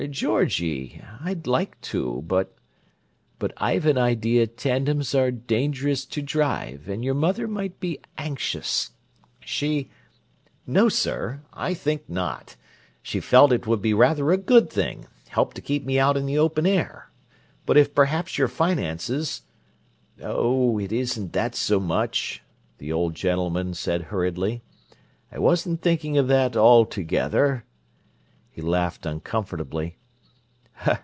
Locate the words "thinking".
25.83-26.17